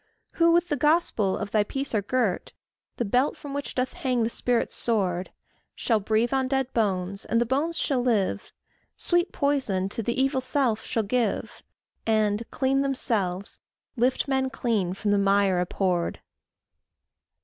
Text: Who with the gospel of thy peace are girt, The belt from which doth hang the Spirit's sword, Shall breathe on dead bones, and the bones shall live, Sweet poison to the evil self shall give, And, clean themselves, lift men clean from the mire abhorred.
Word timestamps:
Who 0.33 0.51
with 0.51 0.69
the 0.69 0.75
gospel 0.75 1.37
of 1.37 1.51
thy 1.51 1.63
peace 1.63 1.93
are 1.93 2.01
girt, 2.01 2.53
The 2.97 3.05
belt 3.05 3.37
from 3.37 3.53
which 3.53 3.75
doth 3.75 3.93
hang 3.93 4.23
the 4.23 4.31
Spirit's 4.31 4.73
sword, 4.73 5.31
Shall 5.75 5.99
breathe 5.99 6.33
on 6.33 6.47
dead 6.47 6.73
bones, 6.73 7.23
and 7.23 7.39
the 7.39 7.45
bones 7.45 7.77
shall 7.77 8.01
live, 8.01 8.51
Sweet 8.97 9.31
poison 9.31 9.89
to 9.89 10.01
the 10.01 10.19
evil 10.19 10.41
self 10.41 10.83
shall 10.83 11.03
give, 11.03 11.61
And, 12.07 12.49
clean 12.49 12.81
themselves, 12.81 13.59
lift 13.95 14.27
men 14.27 14.49
clean 14.49 14.95
from 14.95 15.11
the 15.11 15.19
mire 15.19 15.59
abhorred. 15.59 16.19